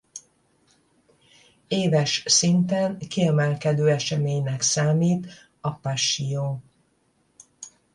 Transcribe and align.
Éves 1.67 2.23
szinten 2.25 2.99
kiemelkedő 2.99 3.89
eseménynek 3.89 4.61
számít 4.61 5.33
a 5.61 5.71
Passió. 5.75 6.63